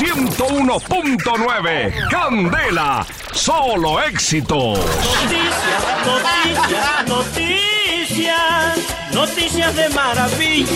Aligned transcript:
101.9. 0.00 2.08
Candela, 2.08 3.06
solo 3.32 4.00
éxitos. 4.00 4.78
Noticias, 4.78 7.06
noticias, 7.06 7.06
noticias, 7.06 8.78
noticias 9.12 9.76
de 9.76 9.88
maravilla. 9.90 10.72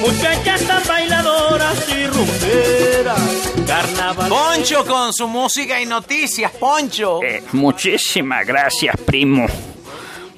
Muchachas 0.00 0.66
tan 0.66 0.82
bailadoras 0.88 1.86
y 1.90 2.06
rumberas. 2.06 3.20
Carnaval. 3.66 4.30
Poncho 4.30 4.86
con 4.86 5.12
su 5.12 5.28
música 5.28 5.78
y 5.78 5.84
noticias, 5.84 6.52
Poncho. 6.52 7.22
Eh, 7.22 7.42
muchísimas 7.52 8.46
gracias, 8.46 8.96
primo, 9.04 9.46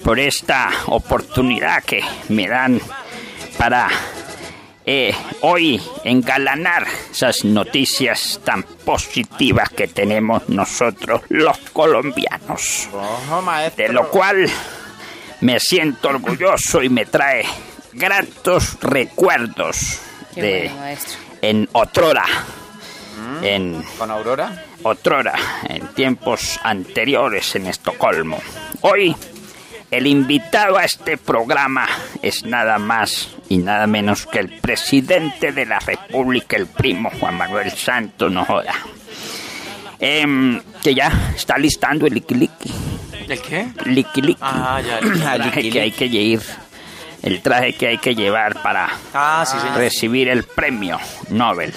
por 0.02 0.18
esta 0.18 0.70
oportunidad 0.86 1.84
que 1.84 2.02
me 2.28 2.48
dan 2.48 2.80
para 3.56 3.88
eh, 4.87 5.12
hoy 5.41 5.82
engalanar 6.05 6.87
esas 7.11 7.45
noticias 7.45 8.41
tan 8.45 8.62
positivas 8.62 9.69
que 9.70 9.88
tenemos 9.88 10.48
nosotros 10.48 11.23
los 11.29 11.59
colombianos. 11.73 12.88
De 13.77 13.88
lo 13.88 14.09
cual 14.10 14.48
me 15.41 15.59
siento 15.59 16.09
orgulloso 16.09 16.83
y 16.83 16.88
me 16.88 17.05
trae 17.05 17.45
gratos 17.93 18.79
recuerdos 18.80 19.98
Qué 20.34 20.43
de 20.43 20.69
bueno, 20.69 20.96
en 21.43 21.68
otrora. 21.73 22.24
En 23.43 23.82
¿Con 23.98 24.10
Aurora? 24.10 24.65
otrora, 24.84 25.34
en 25.68 25.88
tiempos 25.95 26.60
anteriores 26.62 27.57
en 27.57 27.66
Estocolmo. 27.66 28.38
Hoy, 28.82 29.16
el 29.90 30.06
invitado 30.06 30.78
a 30.78 30.84
este 30.84 31.16
programa 31.16 31.88
es 32.22 32.45
nada 32.45 32.78
más 32.78 33.30
y 33.48 33.56
nada 33.58 33.86
menos 33.86 34.26
que 34.26 34.40
el 34.40 34.59
presidente 34.60 35.52
de 35.52 35.66
la 35.66 35.78
República, 35.78 36.56
el 36.56 36.66
primo 36.66 37.10
Juan 37.20 37.36
Manuel 37.36 37.70
Santos, 37.70 38.32
no 38.32 38.45
joda. 38.45 38.74
Em, 39.98 40.60
que 40.82 40.95
ya 40.95 41.10
está 41.34 41.56
listando 41.56 42.06
el 42.06 42.12
liquiliqui. 42.15 42.70
¿El 43.28 43.40
qué? 43.40 43.68
Liquiliqui. 43.87 44.38
Ah, 44.43 44.80
ya. 44.87 44.98
El 44.98 45.12
traje 45.20 45.70
que 45.70 45.80
hay 45.80 45.90
que 45.93 46.04
ir. 46.06 46.40
El 47.23 47.40
traje 47.40 47.73
que 47.73 47.87
hay 47.88 47.96
que 47.98 48.15
llevar 48.15 48.60
para 48.62 48.90
Ah, 49.15 49.45
sí, 49.46 49.56
recibir 49.76 50.28
el 50.28 50.45
premio 50.45 50.98
Nobel. 51.30 51.73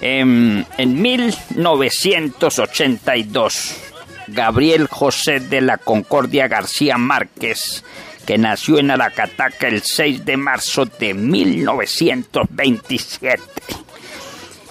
Em, 0.00 0.64
en 0.78 1.02
1982, 1.02 3.74
Gabriel 4.28 4.86
José 4.88 5.40
de 5.40 5.60
la 5.60 5.76
Concordia 5.78 6.46
García 6.48 6.98
Márquez, 6.98 7.84
que 8.26 8.38
nació 8.38 8.78
en 8.78 8.90
Aracataca 8.90 9.68
el 9.68 9.82
6 9.82 10.24
de 10.24 10.36
marzo 10.36 10.86
de 10.86 11.14
1927 11.14 13.42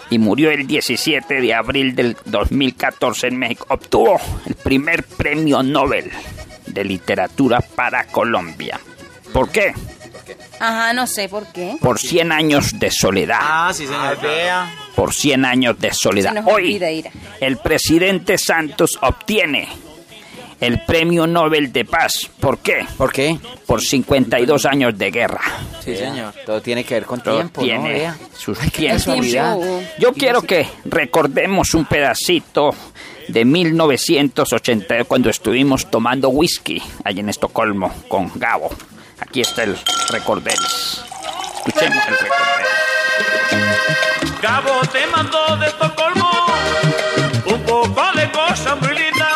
y 0.09 0.19
murió 0.19 0.51
el 0.51 0.67
17 0.67 1.41
de 1.41 1.53
abril 1.53 1.95
del 1.95 2.17
2014 2.25 3.27
en 3.27 3.37
México, 3.37 3.65
obtuvo 3.69 4.19
el 4.45 4.55
primer 4.55 5.03
premio 5.03 5.63
Nobel 5.63 6.11
de 6.67 6.83
literatura 6.83 7.61
para 7.61 8.05
Colombia. 8.07 8.77
¿Por 9.33 9.49
qué? 9.49 9.73
Ajá, 10.59 10.93
no 10.93 11.05
sé 11.07 11.27
por 11.29 11.45
qué. 11.47 11.77
Por 11.81 11.99
100 11.99 12.31
años 12.31 12.79
de 12.79 12.91
soledad. 12.91 13.39
Ah, 13.41 13.71
sí, 13.73 13.85
señor. 13.85 14.19
vea. 14.21 14.71
Por 14.95 15.13
100 15.13 15.45
años 15.45 15.79
de 15.79 15.93
soledad. 15.93 16.29
Se 16.33 16.41
nos 16.41 16.45
Hoy, 16.47 16.63
olvida, 16.65 16.91
Ira. 16.91 17.11
el 17.41 17.57
presidente 17.57 18.37
Santos 18.37 18.97
obtiene 19.01 19.67
el 20.61 20.79
premio 20.85 21.27
Nobel 21.27 21.73
de 21.73 21.83
Paz. 21.83 22.29
¿Por 22.39 22.59
qué? 22.59 22.85
¿Por 22.97 23.11
qué? 23.11 23.37
Por 23.65 23.81
52 23.81 24.65
años 24.65 24.97
de 24.97 25.11
guerra. 25.11 25.41
Sí, 25.83 25.95
señor. 25.97 26.33
Todo 26.45 26.61
tiene 26.61 26.83
que 26.85 26.93
ver 26.95 27.05
con 27.05 27.19
Todo 27.21 27.35
tiempo, 27.35 27.59
¿no? 27.61 27.67
tiene 27.67 27.89
Vea. 27.93 28.17
sus 28.37 28.57
Ay. 28.61 28.71
Yo 29.99 30.13
quiero 30.13 30.41
que 30.41 30.65
recordemos 30.85 31.73
un 31.73 31.85
pedacito 31.85 32.73
de 33.27 33.43
1980 33.43 35.03
cuando 35.03 35.29
estuvimos 35.29 35.89
tomando 35.91 36.29
whisky 36.29 36.81
allí 37.03 37.19
en 37.19 37.29
Estocolmo 37.29 37.93
con 38.07 38.31
Gabo. 38.35 38.69
Aquí 39.19 39.41
está 39.41 39.63
el 39.63 39.77
recorderis. 40.09 41.03
Escuchemos 41.57 42.03
el 42.07 42.17
recorderis. 42.17 42.69
Cabo 44.41 44.81
te 44.91 45.07
mandó 45.07 45.57
de 45.57 45.67
Estocolmo 45.67 46.31
un 47.45 47.63
poco 47.63 48.11
de 48.15 48.31
cosas 48.31 48.79
muy 48.81 48.95
lindas. 48.95 49.29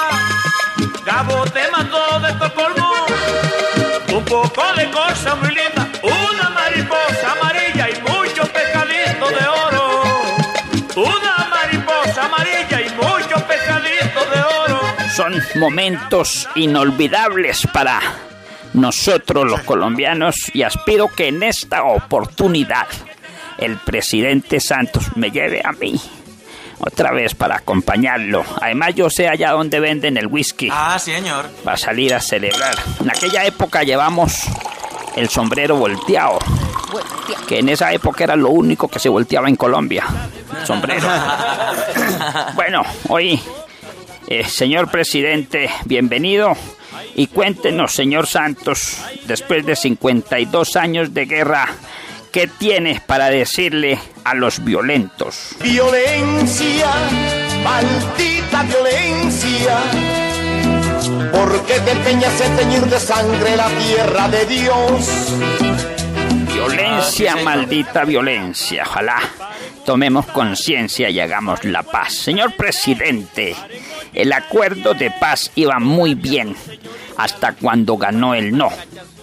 Cabo 1.06 1.44
te 1.46 1.70
mandó 1.72 2.20
de 2.20 2.30
Estocolmo 2.30 2.92
un 4.14 4.26
poco 4.26 4.64
de 4.76 4.92
cosas 4.92 5.38
muy 5.38 5.50
lindas. 5.50 5.88
Una 6.04 6.50
mariposa 6.50 7.32
amarilla 7.32 7.90
y 7.90 8.02
muchos 8.02 8.50
pescaditos 8.50 9.30
de 9.30 9.48
oro. 9.48 10.04
Una 10.96 11.48
mariposa 11.50 12.26
amarilla 12.26 12.82
y 12.82 12.90
muchos 12.96 13.42
pescaditos 13.44 14.30
de 14.32 14.42
oro. 14.42 14.82
Son 15.16 15.42
momentos 15.56 16.48
inolvidables 16.56 17.66
para 17.74 18.29
nosotros 18.74 19.46
los 19.50 19.62
colombianos 19.62 20.36
y 20.54 20.64
aspiro 20.64 21.08
que 21.08 21.28
en 21.28 21.44
esta 21.44 21.84
oportunidad 21.84 22.88
el 23.58 23.78
presidente 23.78 24.60
Santos 24.60 25.06
me 25.16 25.32
lleve 25.32 25.62
a 25.64 25.72
mí 25.74 26.00
otra 26.80 27.12
vez 27.12 27.36
para 27.36 27.58
acompañarlo. 27.58 28.46
Además 28.62 28.96
yo 28.96 29.10
sé 29.10 29.28
allá 29.28 29.52
donde 29.52 29.80
venden 29.82 30.16
el 30.18 30.28
whisky 30.28 30.70
Ah, 30.72 30.98
señor. 30.98 31.46
para 31.64 31.76
salir 31.78 32.14
a 32.14 32.22
celebrar. 32.22 32.76
En 33.02 33.10
aquella 33.10 33.44
época 33.46 33.84
llevamos 33.84 34.44
el 35.18 35.28
sombrero 35.28 35.76
volteado, 35.76 36.40
Voltea. 36.90 37.46
que 37.48 37.60
en 37.60 37.68
esa 37.70 37.92
época 37.92 38.24
era 38.24 38.36
lo 38.38 38.50
único 38.52 38.88
que 38.88 39.00
se 39.00 39.10
volteaba 39.10 39.50
en 39.50 39.58
Colombia. 39.58 40.06
el 40.58 40.66
Sombrero. 40.66 41.08
bueno, 42.56 42.84
hoy, 43.10 43.40
eh, 44.28 44.46
señor 44.46 44.90
presidente, 44.90 45.70
bienvenido. 45.86 46.56
Y 47.16 47.28
cuéntenos, 47.28 47.94
señor 47.94 48.28
Santos, 48.28 48.98
después 49.26 49.66
de 49.66 49.76
52 49.76 50.76
años 50.76 51.14
de 51.14 51.26
guerra, 51.26 51.68
¿qué 52.32 52.48
tiene 52.48 53.02
para 53.06 53.30
decirle 53.30 54.00
a 54.24 54.34
los 54.34 54.64
violentos? 54.64 55.56
Violencia, 55.62 56.88
maldita 57.64 58.64
violencia. 58.64 59.78
Porque 61.32 61.80
te 61.80 61.92
empeñas 61.92 62.42
en 62.42 62.56
teñir 62.58 62.82
de 62.82 63.00
sangre 63.00 63.56
la 63.56 63.70
tierra 63.70 64.30
de 64.30 64.46
Dios. 64.46 65.34
Violencia, 66.54 67.36
maldita 67.38 68.06
violencia. 68.06 68.84
Ojalá 68.86 69.22
tomemos 69.90 70.28
conciencia 70.28 71.10
y 71.10 71.20
hagamos 71.20 71.64
la 71.64 71.82
paz. 71.82 72.14
Señor 72.14 72.56
presidente, 72.56 73.56
el 74.14 74.32
acuerdo 74.34 74.94
de 74.94 75.10
paz 75.10 75.52
iba 75.56 75.80
muy 75.80 76.14
bien 76.14 76.56
hasta 77.18 77.54
cuando 77.54 77.98
ganó 77.98 78.36
el 78.36 78.56
no. 78.56 78.70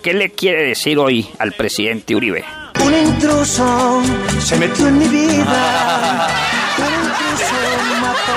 ¿Qué 0.02 0.12
le 0.12 0.32
quiere 0.32 0.64
decir 0.64 0.98
hoy 0.98 1.30
al 1.38 1.52
presidente 1.52 2.16
Uribe? 2.16 2.44
Un 2.84 2.92
intruso 2.92 4.02
se 4.40 4.56
metió 4.56 4.88
en 4.88 4.98
mi 4.98 5.06
vida. 5.06 6.26
Un 6.78 6.84
intruso 7.04 7.54
mató 8.00 8.32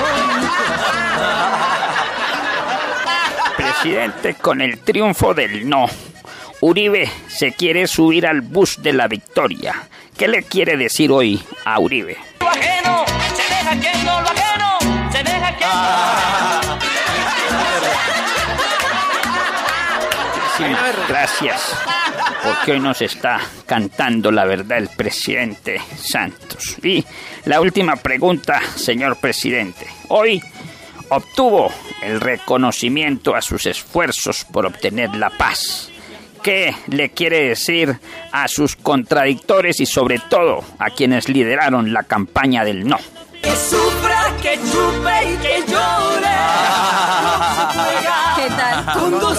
Presidente, 3.56 4.34
con 4.34 4.60
el 4.60 4.78
triunfo 4.78 5.34
del 5.34 5.68
no, 5.68 5.86
Uribe 6.60 7.10
se 7.26 7.50
quiere 7.50 7.88
subir 7.88 8.24
al 8.24 8.42
bus 8.42 8.80
de 8.80 8.92
la 8.92 9.08
victoria. 9.08 9.89
¿Qué 10.20 10.28
le 10.28 10.42
quiere 10.42 10.76
decir 10.76 11.10
hoy 11.10 11.42
a 11.64 11.80
Uribe? 11.80 12.18
Gracias, 21.08 21.74
porque 22.44 22.72
hoy 22.72 22.80
nos 22.80 23.00
está 23.00 23.40
cantando 23.64 24.30
la 24.30 24.44
verdad 24.44 24.76
el 24.76 24.90
presidente 24.90 25.80
Santos. 25.96 26.76
Y 26.82 27.02
la 27.46 27.62
última 27.62 27.96
pregunta, 27.96 28.60
señor 28.76 29.16
presidente. 29.16 29.86
Hoy 30.08 30.42
obtuvo 31.08 31.72
el 32.02 32.20
reconocimiento 32.20 33.34
a 33.34 33.40
sus 33.40 33.64
esfuerzos 33.64 34.44
por 34.44 34.66
obtener 34.66 35.16
la 35.16 35.30
paz. 35.30 35.90
¿Qué 36.42 36.74
le 36.88 37.10
quiere 37.10 37.48
decir 37.48 38.00
a 38.32 38.48
sus 38.48 38.74
contradictores 38.76 39.78
y 39.80 39.86
sobre 39.86 40.18
todo 40.18 40.64
a 40.78 40.90
quienes 40.90 41.28
lideraron 41.28 41.92
la 41.92 42.04
campaña 42.04 42.64
del 42.64 42.86
no? 42.86 42.96
Que 43.42 43.50
sufra, 43.54 44.34
que 44.40 44.54
chupe 44.54 45.32
y 45.32 45.36
que 45.36 45.70
llore. 45.70 46.28
¿Qué 48.36 48.48
tal? 48.56 48.86
Con 48.94 49.20
dos 49.20 49.38